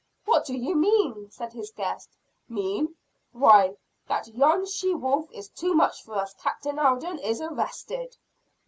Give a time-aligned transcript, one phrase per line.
[0.25, 2.17] "What do you mean?" said his guest.
[2.49, 2.95] "Mean?
[3.33, 3.75] Why,
[4.07, 6.33] that yon she wolf is too much for us.
[6.41, 8.17] Captain Alden is arrested!"